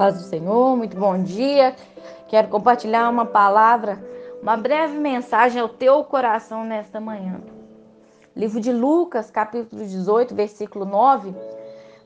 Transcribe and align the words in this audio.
Paz 0.00 0.16
do 0.16 0.22
Senhor, 0.22 0.78
muito 0.78 0.96
bom 0.96 1.22
dia. 1.22 1.76
Quero 2.26 2.48
compartilhar 2.48 3.10
uma 3.10 3.26
palavra, 3.26 4.02
uma 4.40 4.56
breve 4.56 4.96
mensagem 4.96 5.60
ao 5.60 5.68
teu 5.68 6.02
coração 6.04 6.64
nesta 6.64 6.98
manhã. 6.98 7.38
Livro 8.34 8.62
de 8.62 8.72
Lucas, 8.72 9.30
capítulo 9.30 9.84
18, 9.84 10.34
versículo 10.34 10.86
9, 10.86 11.34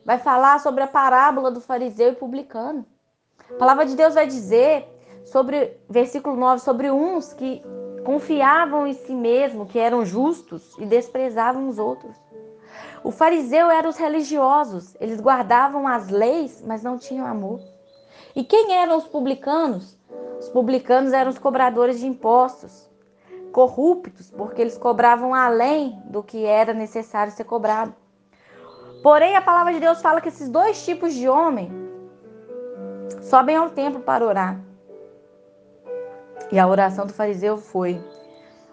vai 0.05 0.19
falar 0.19 0.59
sobre 0.59 0.83
a 0.83 0.89
parábola 0.89 1.53
do 1.53 1.61
fariseu 1.61 2.09
e 2.09 2.17
publicano. 2.17 2.85
A 3.49 3.55
palavra 3.55 3.87
de 3.87 3.95
Deus 3.95 4.15
vai 4.15 4.27
dizer 4.27 4.89
sobre 5.25 5.79
versículo 5.89 6.35
9 6.35 6.63
sobre 6.63 6.91
uns 6.91 7.33
que 7.33 7.63
confiavam 8.05 8.89
em 8.89 8.95
si 8.95 9.15
mesmo, 9.15 9.67
que 9.67 9.79
eram 9.79 10.05
justos 10.05 10.77
e 10.81 10.85
desprezavam 10.85 11.69
os 11.69 11.79
outros. 11.79 12.17
O 13.05 13.13
fariseu 13.13 13.71
eram 13.71 13.91
os 13.91 13.97
religiosos, 13.97 14.97
eles 14.99 15.21
guardavam 15.21 15.87
as 15.87 16.09
leis, 16.09 16.61
mas 16.67 16.83
não 16.83 16.99
tinham 16.99 17.25
amor. 17.25 17.61
E 18.35 18.43
quem 18.45 18.75
eram 18.75 18.97
os 18.97 19.07
publicanos? 19.07 19.97
Os 20.39 20.49
publicanos 20.49 21.13
eram 21.13 21.31
os 21.31 21.39
cobradores 21.39 22.01
de 22.01 22.07
impostos, 22.07 22.91
corruptos, 23.53 24.31
porque 24.31 24.61
eles 24.61 24.77
cobravam 24.77 25.35
além 25.35 25.99
do 26.07 26.23
que 26.23 26.45
era 26.45 26.75
necessário 26.75 27.33
ser 27.33 27.45
cobrado. 27.45 27.95
Porém, 29.03 29.37
a 29.37 29.43
palavra 29.43 29.73
de 29.73 29.81
Deus 29.81 30.01
fala 30.01 30.21
que 30.21 30.29
esses 30.29 30.49
dois 30.49 30.85
tipos 30.85 31.15
de 31.15 31.29
homem 31.29 31.71
sobem 33.23 33.57
ao 33.57 33.71
templo 33.71 34.01
para 34.01 34.25
orar. 34.25 34.61
E 36.51 36.59
a 36.59 36.67
oração 36.67 37.07
do 37.07 37.13
fariseu 37.13 37.57
foi: 37.57 38.03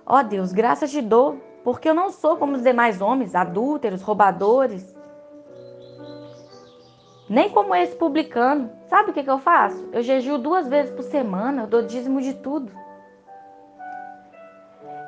Ó 0.06 0.20
oh 0.20 0.24
Deus, 0.24 0.52
graças 0.52 0.92
te 0.92 1.02
dou, 1.02 1.38
porque 1.64 1.90
eu 1.90 1.94
não 1.94 2.10
sou 2.10 2.38
como 2.38 2.56
os 2.56 2.62
demais 2.62 3.02
homens, 3.02 3.36
adúlteros, 3.36 4.02
roubadores, 4.02 4.96
nem 7.32 7.50
como 7.50 7.74
esse 7.74 7.96
publicano. 7.96 8.70
Sabe 8.90 9.12
o 9.12 9.14
que, 9.14 9.24
que 9.24 9.30
eu 9.30 9.40
faço? 9.40 9.88
Eu 9.94 10.02
jejuo 10.02 10.38
duas 10.38 10.68
vezes 10.68 10.92
por 10.92 11.02
semana, 11.04 11.62
eu 11.62 11.68
dou 11.68 11.82
dízimo 11.82 12.22
de 12.22 12.34
tudo. 12.34 12.70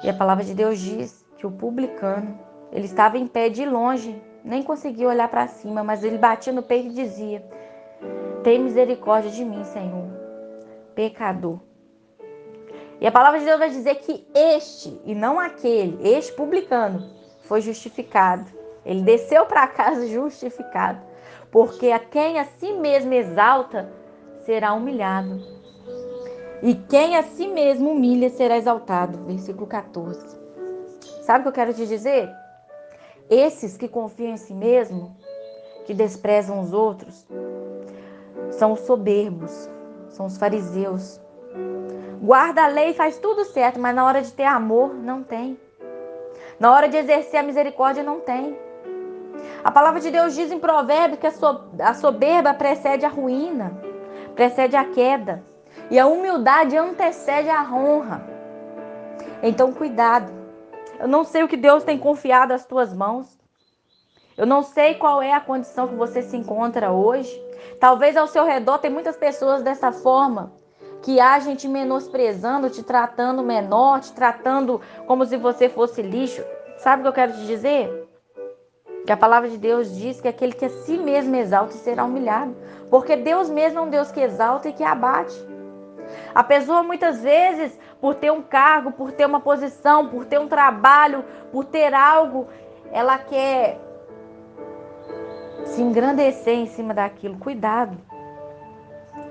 E 0.01 0.09
a 0.09 0.13
palavra 0.13 0.41
de 0.41 0.53
Deus 0.53 0.79
diz 0.79 1.25
que 1.37 1.45
o 1.45 1.51
publicano, 1.51 2.39
ele 2.71 2.85
estava 2.85 3.17
em 3.17 3.27
pé 3.27 3.49
de 3.49 3.65
longe, 3.65 4.21
nem 4.41 4.63
conseguia 4.63 5.09
olhar 5.09 5.27
para 5.27 5.47
cima, 5.47 5.83
mas 5.83 6.01
ele 6.01 6.17
batia 6.17 6.53
no 6.53 6.63
peito 6.63 6.87
e 6.87 6.93
dizia: 6.93 7.43
Tem 8.41 8.57
misericórdia 8.57 9.29
de 9.29 9.43
mim, 9.43 9.65
Senhor, 9.65 10.07
pecador. 10.95 11.59
E 13.01 13.07
a 13.07 13.11
palavra 13.11 13.39
de 13.39 13.45
Deus 13.45 13.59
vai 13.59 13.69
dizer 13.69 13.95
que 13.95 14.25
este, 14.33 14.97
e 15.03 15.13
não 15.13 15.37
aquele, 15.37 15.99
este 16.07 16.31
publicano, 16.31 17.03
foi 17.41 17.59
justificado. 17.59 18.49
Ele 18.85 19.01
desceu 19.01 19.45
para 19.45 19.67
casa 19.67 20.07
justificado 20.07 21.11
porque 21.53 21.91
a 21.91 21.99
quem 21.99 22.39
a 22.39 22.45
si 22.45 22.73
mesmo 22.73 23.13
exalta 23.13 23.87
será 24.43 24.73
humilhado. 24.73 25.39
E 26.63 26.73
quem 26.73 27.15
a 27.15 27.21
si 27.21 27.47
mesmo 27.47 27.91
humilha 27.91 28.27
será 28.31 28.57
exaltado. 28.57 29.19
Versículo 29.25 29.67
14. 29.67 30.41
Sabe 31.21 31.39
o 31.39 31.43
que 31.43 31.49
eu 31.49 31.53
quero 31.53 31.73
te 31.73 31.85
dizer? 31.85 32.27
Esses 33.29 33.77
que 33.77 33.87
confiam 33.87 34.31
em 34.31 34.37
si 34.37 34.53
mesmo, 34.53 35.15
que 35.85 35.93
desprezam 35.93 36.59
os 36.59 36.73
outros, 36.73 37.27
são 38.49 38.71
os 38.71 38.79
soberbos, 38.79 39.69
são 40.09 40.25
os 40.25 40.37
fariseus. 40.37 41.21
Guarda 42.19 42.63
a 42.63 42.67
lei 42.67 42.93
faz 42.93 43.19
tudo 43.19 43.45
certo, 43.45 43.79
mas 43.79 43.95
na 43.95 44.05
hora 44.05 44.23
de 44.23 44.33
ter 44.33 44.45
amor, 44.45 44.91
não 44.95 45.21
tem. 45.21 45.59
Na 46.59 46.71
hora 46.71 46.89
de 46.89 46.97
exercer 46.97 47.39
a 47.39 47.43
misericórdia, 47.43 48.01
não 48.01 48.19
tem. 48.19 48.57
A 49.63 49.71
palavra 49.71 49.99
de 49.99 50.11
Deus 50.11 50.35
diz 50.35 50.51
em 50.51 50.59
Provérbios 50.59 51.19
que 51.19 51.27
a 51.81 51.93
soberba 51.93 52.53
precede 52.53 53.05
a 53.05 53.09
ruína, 53.09 53.71
precede 54.35 54.75
a 54.75 54.85
queda, 54.85 55.43
e 55.89 55.99
a 55.99 56.05
humildade 56.05 56.77
antecede 56.77 57.49
a 57.49 57.63
honra. 57.63 58.23
Então, 59.41 59.71
cuidado. 59.73 60.31
Eu 60.99 61.07
não 61.07 61.23
sei 61.23 61.43
o 61.43 61.47
que 61.47 61.57
Deus 61.57 61.83
tem 61.83 61.97
confiado 61.97 62.53
às 62.53 62.65
tuas 62.65 62.93
mãos. 62.93 63.37
Eu 64.37 64.45
não 64.45 64.63
sei 64.63 64.95
qual 64.95 65.21
é 65.21 65.33
a 65.33 65.41
condição 65.41 65.87
que 65.87 65.95
você 65.95 66.21
se 66.21 66.35
encontra 66.35 66.91
hoje. 66.91 67.41
Talvez 67.79 68.17
ao 68.17 68.27
seu 68.27 68.45
redor 68.45 68.79
tem 68.79 68.89
muitas 68.89 69.15
pessoas 69.15 69.61
dessa 69.61 69.91
forma 69.91 70.53
que 71.01 71.19
agem 71.19 71.55
te 71.55 71.67
menosprezando, 71.67 72.69
te 72.69 72.81
tratando 72.81 73.43
menor, 73.43 73.99
te 73.99 74.13
tratando 74.13 74.79
como 75.05 75.25
se 75.25 75.37
você 75.37 75.67
fosse 75.67 76.01
lixo. 76.01 76.43
Sabe 76.77 77.01
o 77.01 77.03
que 77.03 77.09
eu 77.09 77.13
quero 77.13 77.33
te 77.33 77.45
dizer? 77.45 78.07
Que 79.05 79.11
a 79.11 79.17
palavra 79.17 79.49
de 79.49 79.57
Deus 79.57 79.93
diz 79.95 80.21
que 80.21 80.27
aquele 80.27 80.53
que 80.53 80.65
a 80.65 80.69
si 80.69 80.97
mesmo 80.97 81.35
exalta 81.35 81.73
será 81.73 82.05
humilhado. 82.05 82.55
Porque 82.89 83.15
Deus 83.15 83.49
mesmo 83.49 83.79
é 83.79 83.81
um 83.81 83.89
Deus 83.89 84.11
que 84.11 84.21
exalta 84.21 84.69
e 84.69 84.73
que 84.73 84.83
abate. 84.83 85.35
A 86.33 86.43
pessoa 86.43 86.83
muitas 86.83 87.21
vezes, 87.21 87.77
por 87.99 88.15
ter 88.15 88.31
um 88.31 88.41
cargo, 88.41 88.91
por 88.91 89.11
ter 89.11 89.25
uma 89.25 89.39
posição, 89.39 90.07
por 90.07 90.25
ter 90.25 90.39
um 90.39 90.47
trabalho, 90.47 91.23
por 91.51 91.65
ter 91.65 91.93
algo, 91.93 92.47
ela 92.91 93.17
quer 93.17 93.79
se 95.65 95.81
engrandecer 95.81 96.55
em 96.55 96.67
cima 96.67 96.93
daquilo. 96.93 97.37
Cuidado. 97.37 97.97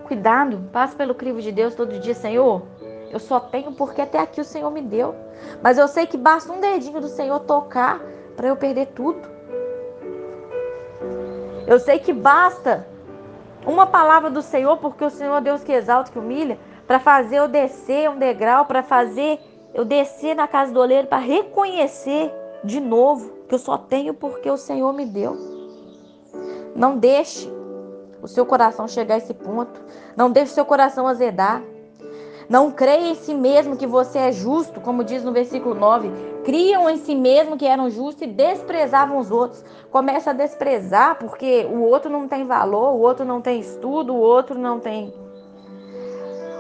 Cuidado. 0.05 0.69
Passe 0.73 0.95
pelo 0.95 1.15
crivo 1.15 1.41
de 1.41 1.53
Deus 1.53 1.75
todo 1.75 1.99
dia, 1.99 2.15
Senhor. 2.15 2.63
Eu 3.11 3.19
só 3.19 3.39
tenho 3.39 3.73
porque 3.73 4.03
até 4.03 4.19
aqui 4.19 4.41
o 4.41 4.45
Senhor 4.45 4.71
me 4.71 4.83
deu. 4.83 5.15
Mas 5.63 5.79
eu 5.79 5.87
sei 5.89 6.07
que 6.07 6.17
basta 6.17 6.53
um 6.53 6.61
dedinho 6.61 7.01
do 7.01 7.09
Senhor 7.09 7.41
tocar 7.41 8.01
para 8.37 8.49
eu 8.49 8.57
perder 8.57 8.87
tudo. 8.89 9.21
Eu 11.67 11.79
sei 11.79 11.99
que 11.99 12.13
basta 12.13 12.87
uma 13.67 13.87
palavra 13.87 14.31
do 14.31 14.43
Senhor, 14.43 14.77
porque 14.79 15.05
o 15.05 15.11
Senhor 15.11 15.37
é 15.37 15.41
Deus 15.41 15.63
que 15.63 15.73
exalta, 15.73 16.11
que 16.11 16.19
humilha, 16.19 16.59
para 16.87 16.99
fazer 16.99 17.37
eu 17.37 17.49
descer 17.49 18.11
um 18.11 18.19
degrau, 18.19 18.67
para 18.67 18.83
fazer 18.83 19.39
eu 19.73 19.85
descer 19.85 20.35
na 20.35 20.47
casa 20.47 20.73
do 20.73 20.81
oleiro, 20.81 21.07
para 21.07 21.19
reconhecer 21.19 22.33
de 22.63 22.81
novo 22.81 23.31
que 23.49 23.55
eu 23.55 23.59
só 23.59 23.77
tenho 23.79 24.15
porque 24.15 24.51
o 24.51 24.57
Senhor 24.57 24.93
me 24.93 25.07
deu. 25.07 25.37
Não 26.75 26.97
deixe 26.97 27.53
o 28.21 28.29
seu 28.29 28.47
coração 28.47 28.87
chegar 28.87 29.15
a 29.15 29.19
esse 29.19 29.35
ponto. 29.35 29.81
Não 30.17 30.31
deixe 30.31 30.53
o 30.53 30.55
seu 30.55 30.65
coração 30.65 31.07
azedar. 31.07 31.63
Não 32.53 32.71
creia 32.71 33.09
em 33.09 33.15
si 33.15 33.33
mesmo 33.33 33.79
que 33.79 33.87
você 33.87 34.19
é 34.19 34.31
justo, 34.31 34.79
como 34.79 35.03
diz 35.03 35.25
no 35.25 35.33
versículo 35.33 35.75
9. 35.75 36.11
Criam 36.45 36.91
em 36.91 36.99
si 36.99 37.15
mesmo 37.15 37.57
que 37.57 37.65
eram 37.65 37.89
justos 37.89 38.25
e 38.25 38.27
desprezavam 38.27 39.17
os 39.17 39.31
outros. 39.31 39.65
Começa 39.91 40.29
a 40.29 40.35
desprezar 40.35 41.17
porque 41.19 41.67
o 41.73 41.81
outro 41.81 42.11
não 42.11 42.29
tem 42.29 42.45
valor, 42.47 42.93
o 42.93 43.01
outro 43.01 43.25
não 43.25 43.41
tem 43.41 43.59
estudo, 43.59 44.13
o 44.13 44.19
outro 44.19 44.59
não 44.59 44.79
tem 44.79 45.15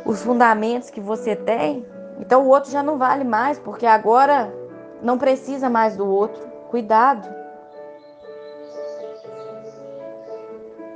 os 0.06 0.22
fundamentos 0.22 0.88
que 0.88 0.98
você 0.98 1.36
tem. 1.36 1.84
Então 2.18 2.42
o 2.42 2.48
outro 2.48 2.70
já 2.70 2.82
não 2.82 2.96
vale 2.96 3.22
mais, 3.22 3.58
porque 3.58 3.84
agora 3.84 4.50
não 5.02 5.18
precisa 5.18 5.68
mais 5.68 5.94
do 5.94 6.08
outro. 6.08 6.40
Cuidado. 6.70 7.28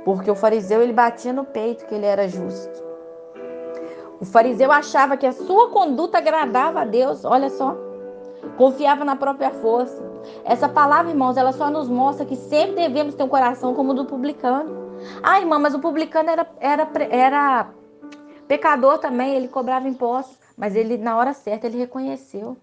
Porque 0.03 0.31
o 0.31 0.35
fariseu 0.35 0.81
ele 0.81 0.91
batia 0.91 1.31
no 1.31 1.45
peito 1.45 1.85
que 1.85 1.93
ele 1.93 2.07
era 2.07 2.27
justo. 2.27 2.86
O 4.19 4.25
fariseu 4.25 4.71
achava 4.71 5.15
que 5.15 5.25
a 5.25 5.31
sua 5.31 5.69
conduta 5.69 6.17
agradava 6.17 6.81
a 6.81 6.85
Deus, 6.85 7.23
olha 7.23 7.49
só. 7.49 7.75
Confiava 8.57 9.05
na 9.05 9.15
própria 9.15 9.51
força. 9.51 10.03
Essa 10.43 10.67
palavra, 10.67 11.11
irmãos, 11.11 11.37
ela 11.37 11.51
só 11.51 11.69
nos 11.69 11.87
mostra 11.87 12.25
que 12.25 12.35
sempre 12.35 12.75
devemos 12.75 13.15
ter 13.15 13.23
um 13.23 13.27
coração 13.27 13.73
como 13.73 13.91
o 13.91 13.93
do 13.93 14.05
publicano. 14.05 14.87
Ah, 15.21 15.39
irmã, 15.39 15.59
mas 15.59 15.75
o 15.75 15.79
publicano 15.79 16.29
era, 16.29 16.47
era, 16.59 16.87
era 17.09 17.69
pecador 18.47 18.97
também, 18.97 19.35
ele 19.35 19.47
cobrava 19.47 19.87
impostos, 19.87 20.37
mas 20.57 20.75
ele, 20.75 20.97
na 20.97 21.15
hora 21.17 21.33
certa, 21.33 21.67
ele 21.67 21.77
reconheceu. 21.77 22.57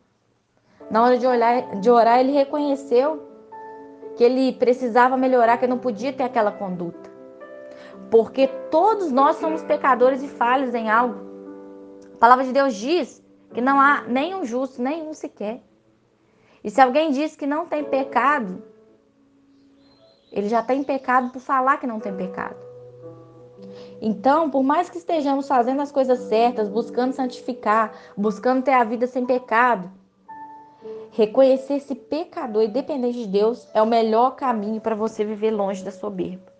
Na 0.91 1.03
hora 1.05 1.17
de, 1.17 1.27
olhar, 1.27 1.77
de 1.77 1.91
orar, 1.91 2.19
ele 2.19 2.33
reconheceu 2.33 3.23
que 4.17 4.25
ele 4.25 4.53
precisava 4.53 5.17
melhorar, 5.17 5.59
que 5.59 5.67
não 5.67 5.79
podia 5.79 6.13
ter 6.13 6.25
aquela 6.25 6.51
conduta. 6.51 7.11
Porque 8.11 8.49
todos 8.71 9.11
nós 9.11 9.37
somos 9.37 9.63
pecadores 9.63 10.23
e 10.23 10.29
falhos 10.29 10.75
em 10.75 10.91
algo. 10.91 11.34
Palavra 12.25 12.47
de 12.47 12.55
Deus 12.55 12.75
diz 12.77 13.23
que 13.53 13.61
não 13.61 13.79
há 13.79 14.01
nenhum 14.01 14.47
justo, 14.47 14.81
nenhum 14.81 15.13
sequer. 15.13 15.61
E 16.65 16.71
se 16.71 16.81
alguém 16.81 17.11
diz 17.11 17.37
que 17.37 17.47
não 17.47 17.67
tem 17.67 17.85
pecado, 17.85 18.63
ele 20.33 20.49
já 20.49 20.63
tem 20.63 20.83
pecado 20.83 21.29
por 21.29 21.41
falar 21.41 21.77
que 21.77 21.87
não 21.87 22.01
tem 22.01 22.17
pecado. 22.17 22.57
Então, 24.01 24.49
por 24.49 24.63
mais 24.63 24.89
que 24.89 24.97
estejamos 24.97 25.47
fazendo 25.47 25.83
as 25.83 25.93
coisas 25.93 26.19
certas, 26.21 26.67
buscando 26.67 27.13
santificar, 27.13 27.93
buscando 28.17 28.63
ter 28.63 28.73
a 28.73 28.85
vida 28.85 29.07
sem 29.07 29.27
pecado, 29.27 29.93
reconhecer-se 31.11 31.95
pecador 31.95 32.63
e 32.63 32.69
dependente 32.69 33.19
de 33.19 33.27
Deus 33.27 33.69
é 33.75 33.83
o 33.83 33.87
melhor 33.87 34.31
caminho 34.31 34.81
para 34.81 34.95
você 34.95 35.27
viver 35.27 35.51
longe 35.51 35.85
da 35.85 35.91
soberba. 35.91 36.55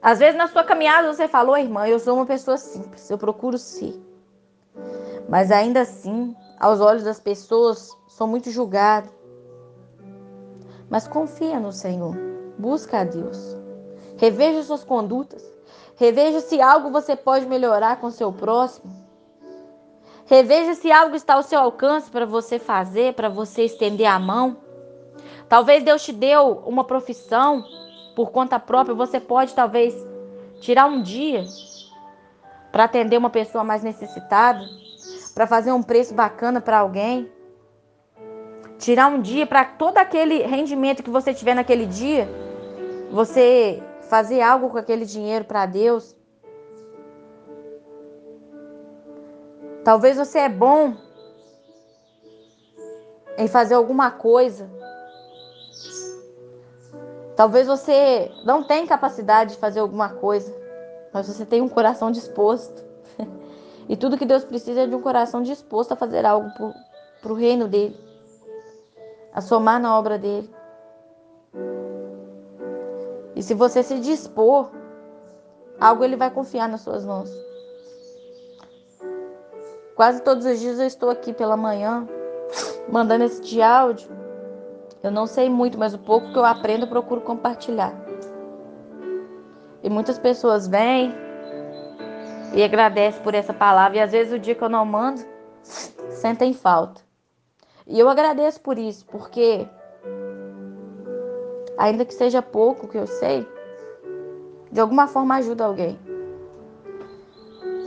Às 0.00 0.20
vezes 0.20 0.38
na 0.38 0.48
sua 0.48 0.64
caminhada 0.64 1.12
você 1.12 1.28
falou, 1.28 1.58
irmã, 1.58 1.86
eu 1.86 1.98
sou 1.98 2.14
uma 2.14 2.24
pessoa 2.24 2.56
simples, 2.56 3.10
eu 3.10 3.18
procuro 3.18 3.58
ser. 3.58 4.05
Mas 5.28 5.50
ainda 5.50 5.80
assim, 5.80 6.34
aos 6.58 6.80
olhos 6.80 7.04
das 7.04 7.20
pessoas, 7.20 7.90
sou 8.08 8.26
muito 8.26 8.50
julgado. 8.50 9.08
Mas 10.88 11.08
confia 11.08 11.58
no 11.58 11.72
Senhor, 11.72 12.16
busca 12.58 13.00
a 13.00 13.04
Deus. 13.04 13.56
Reveja 14.16 14.62
suas 14.62 14.84
condutas. 14.84 15.44
Reveja 15.96 16.40
se 16.40 16.60
algo 16.60 16.90
você 16.90 17.16
pode 17.16 17.46
melhorar 17.46 18.00
com 18.00 18.10
seu 18.10 18.32
próximo. 18.32 18.92
Reveja 20.26 20.74
se 20.74 20.90
algo 20.90 21.14
está 21.14 21.34
ao 21.34 21.42
seu 21.42 21.60
alcance 21.60 22.10
para 22.10 22.26
você 22.26 22.58
fazer, 22.58 23.14
para 23.14 23.28
você 23.28 23.62
estender 23.62 24.06
a 24.06 24.18
mão. 24.18 24.56
Talvez 25.48 25.84
Deus 25.84 26.02
te 26.02 26.12
deu 26.12 26.62
uma 26.66 26.84
profissão 26.84 27.64
por 28.14 28.30
conta 28.30 28.58
própria, 28.58 28.94
você 28.94 29.20
pode 29.20 29.54
talvez 29.54 29.94
tirar 30.58 30.86
um 30.86 31.02
dia 31.02 31.44
para 32.76 32.84
atender 32.84 33.16
uma 33.16 33.30
pessoa 33.30 33.64
mais 33.64 33.82
necessitada, 33.82 34.60
para 35.34 35.46
fazer 35.46 35.72
um 35.72 35.82
preço 35.82 36.12
bacana 36.12 36.60
para 36.60 36.76
alguém. 36.76 37.32
Tirar 38.78 39.06
um 39.06 39.18
dia 39.18 39.46
para 39.46 39.64
todo 39.64 39.96
aquele 39.96 40.42
rendimento 40.42 41.02
que 41.02 41.08
você 41.08 41.32
tiver 41.32 41.54
naquele 41.54 41.86
dia, 41.86 42.28
você 43.10 43.82
fazer 44.10 44.42
algo 44.42 44.68
com 44.68 44.76
aquele 44.76 45.06
dinheiro 45.06 45.46
para 45.46 45.64
Deus. 45.64 46.14
Talvez 49.82 50.18
você 50.18 50.40
é 50.40 50.48
bom 50.50 50.94
em 53.38 53.48
fazer 53.48 53.72
alguma 53.72 54.10
coisa. 54.10 54.70
Talvez 57.34 57.66
você 57.66 58.30
não 58.44 58.62
tenha 58.62 58.86
capacidade 58.86 59.54
de 59.54 59.58
fazer 59.58 59.80
alguma 59.80 60.10
coisa, 60.10 60.65
mas 61.16 61.28
você 61.28 61.46
tem 61.46 61.62
um 61.62 61.68
coração 61.68 62.10
disposto. 62.10 62.84
e 63.88 63.96
tudo 63.96 64.18
que 64.18 64.26
Deus 64.26 64.44
precisa 64.44 64.82
é 64.82 64.86
de 64.86 64.94
um 64.94 65.00
coração 65.00 65.40
disposto 65.40 65.92
a 65.92 65.96
fazer 65.96 66.26
algo 66.26 66.50
para 67.22 67.32
o 67.32 67.34
reino 67.34 67.66
dele, 67.66 67.98
a 69.32 69.40
somar 69.40 69.80
na 69.80 69.98
obra 69.98 70.18
dele. 70.18 70.50
E 73.34 73.42
se 73.42 73.54
você 73.54 73.82
se 73.82 73.98
dispor, 73.98 74.68
algo 75.80 76.04
ele 76.04 76.16
vai 76.16 76.30
confiar 76.30 76.68
nas 76.68 76.82
suas 76.82 77.02
mãos. 77.02 77.30
Quase 79.94 80.20
todos 80.20 80.44
os 80.44 80.60
dias 80.60 80.78
eu 80.78 80.86
estou 80.86 81.08
aqui 81.08 81.32
pela 81.32 81.56
manhã, 81.56 82.06
mandando 82.92 83.24
esse 83.24 83.62
áudio. 83.62 84.10
Eu 85.02 85.10
não 85.10 85.26
sei 85.26 85.48
muito, 85.48 85.78
mas 85.78 85.94
o 85.94 85.98
pouco 85.98 86.30
que 86.30 86.38
eu 86.38 86.44
aprendo 86.44 86.84
eu 86.84 86.90
procuro 86.90 87.22
compartilhar. 87.22 87.94
E 89.86 89.88
muitas 89.88 90.18
pessoas 90.18 90.66
vêm 90.66 91.14
e 92.52 92.64
agradecem 92.64 93.22
por 93.22 93.36
essa 93.36 93.54
palavra. 93.54 93.98
E 93.98 94.00
às 94.00 94.10
vezes 94.10 94.32
o 94.32 94.38
dia 94.38 94.52
que 94.52 94.64
eu 94.64 94.68
não 94.68 94.84
mando, 94.84 95.24
sentem 96.10 96.52
falta. 96.52 97.00
E 97.86 97.96
eu 97.96 98.08
agradeço 98.08 98.60
por 98.60 98.80
isso, 98.80 99.06
porque 99.06 99.64
ainda 101.78 102.04
que 102.04 102.12
seja 102.12 102.42
pouco 102.42 102.88
que 102.88 102.98
eu 102.98 103.06
sei, 103.06 103.46
de 104.72 104.80
alguma 104.80 105.06
forma 105.06 105.36
ajuda 105.36 105.64
alguém. 105.64 105.96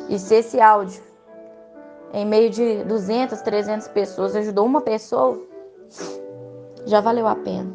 E 0.07 0.17
se 0.17 0.35
esse 0.35 0.61
áudio, 0.61 1.03
em 2.13 2.25
meio 2.25 2.49
de 2.49 2.81
200, 2.85 3.41
300 3.41 3.89
pessoas, 3.89 4.37
ajudou 4.37 4.65
uma 4.65 4.79
pessoa, 4.79 5.37
já 6.85 7.01
valeu 7.01 7.27
a 7.27 7.35
pena. 7.35 7.73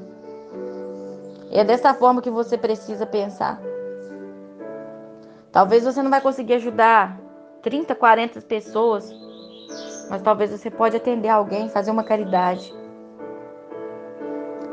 E 1.51 1.59
é 1.59 1.63
dessa 1.63 1.93
forma 1.93 2.23
que 2.23 2.31
você 2.31 2.57
precisa 2.57 3.05
pensar. 3.05 3.74
Talvez 5.55 5.85
você 5.85 6.03
não 6.03 6.11
vai 6.11 6.21
conseguir 6.21 6.55
ajudar 6.55 7.17
30, 7.63 7.95
40 7.95 8.41
pessoas, 8.41 9.09
mas 10.11 10.21
talvez 10.21 10.51
você 10.51 10.69
pode 10.69 10.97
atender 10.97 11.29
alguém, 11.29 11.69
fazer 11.69 11.93
uma 11.93 12.03
caridade. 12.03 12.75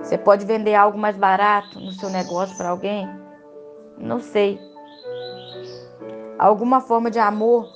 Você 0.02 0.18
pode 0.18 0.44
vender 0.44 0.74
algo 0.74 0.98
mais 0.98 1.16
barato 1.16 1.80
no 1.80 1.92
seu 1.92 2.10
negócio 2.10 2.58
para 2.58 2.70
alguém? 2.70 3.08
Não 3.96 4.20
sei. 4.20 4.60
Alguma 6.40 6.82
forma 6.82 7.12
de 7.12 7.20
amor 7.20 7.70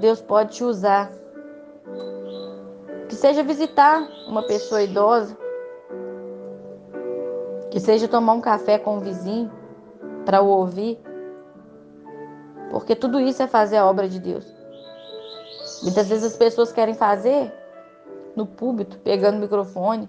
Deus 0.00 0.20
pode 0.20 0.56
te 0.56 0.64
usar. 0.64 1.12
Que 3.08 3.14
seja 3.14 3.44
visitar 3.44 4.02
uma 4.26 4.42
pessoa 4.42 4.82
idosa, 4.82 5.38
que 7.70 7.78
seja 7.78 8.08
tomar 8.08 8.32
um 8.32 8.40
café 8.40 8.76
com 8.76 8.96
o 8.96 9.00
vizinho 9.00 9.52
para 10.24 10.42
o 10.42 10.48
ouvir. 10.48 10.98
Porque 12.70 12.94
tudo 12.94 13.20
isso 13.20 13.42
é 13.42 13.46
fazer 13.46 13.76
a 13.76 13.86
obra 13.86 14.08
de 14.08 14.18
Deus. 14.20 14.46
Muitas 15.82 16.08
vezes 16.08 16.24
as 16.24 16.36
pessoas 16.36 16.72
querem 16.72 16.94
fazer 16.94 17.52
no 18.36 18.46
púlpito, 18.46 18.98
pegando 18.98 19.38
o 19.38 19.40
microfone, 19.40 20.08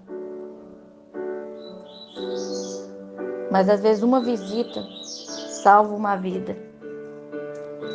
mas 3.50 3.68
às 3.68 3.80
vezes 3.80 4.02
uma 4.02 4.20
visita 4.20 4.82
salva 5.62 5.94
uma 5.94 6.16
vida. 6.16 6.56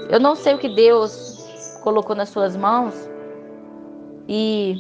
Eu 0.10 0.20
não 0.20 0.36
sei 0.36 0.54
o 0.54 0.58
que 0.58 0.70
Deus 0.70 1.80
colocou 1.84 2.16
nas 2.16 2.30
suas 2.30 2.56
mãos 2.56 2.94
e 4.28 4.76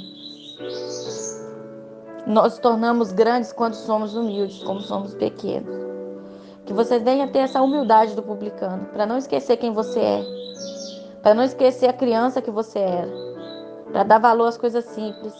nós 2.25 2.59
tornamos 2.59 3.11
grandes 3.11 3.53
quando 3.53 3.73
somos 3.73 4.15
humildes, 4.15 4.61
como 4.63 4.81
somos 4.81 5.13
pequenos. 5.15 5.96
Que 6.67 6.73
você 6.73 6.99
venha 6.99 7.27
ter 7.27 7.39
essa 7.39 7.61
humildade 7.61 8.13
do 8.13 8.21
publicano, 8.21 8.85
para 8.93 9.07
não 9.07 9.17
esquecer 9.17 9.57
quem 9.57 9.73
você 9.73 9.99
é, 9.99 10.25
para 11.23 11.33
não 11.33 11.43
esquecer 11.43 11.87
a 11.87 11.93
criança 11.93 12.41
que 12.41 12.51
você 12.51 12.77
era, 12.77 13.11
para 13.91 14.03
dar 14.03 14.19
valor 14.19 14.45
às 14.45 14.57
coisas 14.57 14.85
simples, 14.85 15.33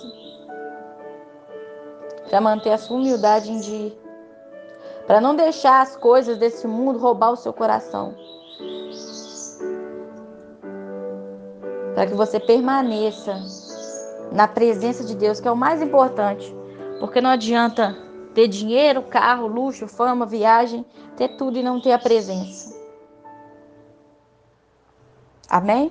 para 2.28 2.42
manter 2.42 2.72
a 2.72 2.78
sua 2.80 2.98
humildade 2.98 3.52
em 3.52 3.60
dia 3.60 4.08
para 5.08 5.22
não 5.22 5.34
deixar 5.34 5.82
as 5.82 5.96
coisas 5.96 6.38
desse 6.38 6.68
mundo 6.68 7.00
roubar 7.00 7.32
o 7.32 7.38
seu 7.38 7.54
coração. 7.54 8.14
Para 11.96 12.06
que 12.06 12.14
você 12.14 12.42
permaneça 12.42 13.42
na 14.34 14.48
presença 14.50 15.06
de 15.06 15.16
Deus, 15.16 15.40
que 15.40 15.48
é 15.48 15.52
o 15.52 15.56
mais 15.56 15.82
importante. 15.82 16.54
Porque 17.00 17.22
não 17.22 17.30
adianta 17.30 17.96
ter 18.38 18.48
dinheiro, 18.48 19.02
carro, 19.02 19.48
luxo, 19.48 19.88
fama, 19.88 20.24
viagem, 20.24 20.86
ter 21.16 21.30
tudo 21.38 21.58
e 21.58 21.64
não 21.64 21.82
ter 21.82 21.92
a 21.92 21.98
presença. 21.98 22.80
Amém? 25.50 25.90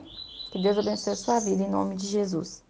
Que 0.52 0.62
Deus 0.62 0.78
abençoe 0.78 1.14
a 1.14 1.16
sua 1.16 1.40
vida 1.40 1.64
em 1.64 1.68
nome 1.68 1.96
de 1.96 2.06
Jesus. 2.06 2.62